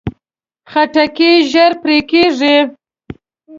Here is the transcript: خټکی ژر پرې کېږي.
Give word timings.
خټکی 0.71 1.31
ژر 1.51 1.71
پرې 1.81 1.97
کېږي. 2.09 2.57